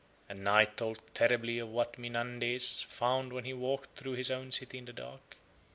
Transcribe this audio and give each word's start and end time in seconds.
And 0.27 0.43
Night 0.43 0.77
told 0.77 0.99
terribly 1.13 1.59
of 1.59 1.69
what 1.69 1.99
Mynandes 1.99 2.81
found 2.81 3.31
when 3.31 3.45
he 3.45 3.53
walked 3.53 3.95
through 3.99 4.13
his 4.13 4.31
own 4.31 4.51
city 4.51 4.79
in 4.79 4.85
the 4.85 4.93
dark. 4.93 5.37